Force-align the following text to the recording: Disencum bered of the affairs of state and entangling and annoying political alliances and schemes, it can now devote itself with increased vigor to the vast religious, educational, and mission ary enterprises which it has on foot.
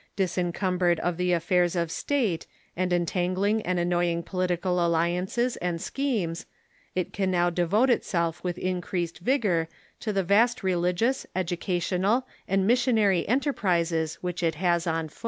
Disencum 0.17 0.79
bered 0.79 0.97
of 0.97 1.17
the 1.17 1.31
affairs 1.31 1.75
of 1.75 1.91
state 1.91 2.47
and 2.75 2.91
entangling 2.91 3.61
and 3.61 3.77
annoying 3.77 4.23
political 4.23 4.83
alliances 4.83 5.57
and 5.57 5.79
schemes, 5.79 6.47
it 6.95 7.13
can 7.13 7.29
now 7.29 7.51
devote 7.51 7.91
itself 7.91 8.43
with 8.43 8.57
increased 8.57 9.19
vigor 9.19 9.69
to 9.99 10.11
the 10.11 10.23
vast 10.23 10.63
religious, 10.63 11.27
educational, 11.35 12.25
and 12.47 12.65
mission 12.65 12.97
ary 12.97 13.27
enterprises 13.27 14.15
which 14.21 14.41
it 14.41 14.55
has 14.55 14.87
on 14.87 15.07
foot. 15.07 15.19